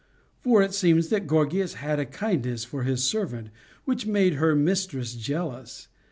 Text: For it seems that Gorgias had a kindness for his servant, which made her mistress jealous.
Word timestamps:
For 0.41 0.63
it 0.63 0.73
seems 0.73 1.09
that 1.09 1.27
Gorgias 1.27 1.75
had 1.75 1.99
a 1.99 2.07
kindness 2.07 2.65
for 2.65 2.81
his 2.81 3.03
servant, 3.03 3.49
which 3.85 4.07
made 4.07 4.33
her 4.33 4.55
mistress 4.55 5.13
jealous. 5.13 5.89